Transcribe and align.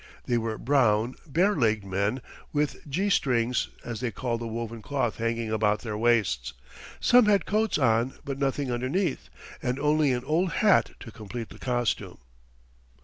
They 0.25 0.39
were 0.39 0.57
brown, 0.57 1.13
bare 1.27 1.55
legged 1.55 1.83
men 1.83 2.23
with 2.51 2.89
gee 2.89 3.11
strings, 3.11 3.69
as 3.85 3.99
they 4.01 4.09
call 4.09 4.39
the 4.39 4.47
woven 4.47 4.81
cloth 4.81 5.17
hanging 5.17 5.51
about 5.51 5.81
their 5.81 5.95
waists. 5.95 6.53
Some 6.99 7.27
had 7.27 7.45
coats 7.45 7.77
on, 7.77 8.15
but 8.25 8.39
nothing 8.39 8.71
underneath, 8.71 9.29
and 9.61 9.77
only 9.77 10.11
an 10.11 10.23
old 10.25 10.53
hat 10.53 10.93
to 11.01 11.11
complete 11.11 11.49
the 11.49 11.59
costume. 11.59 12.17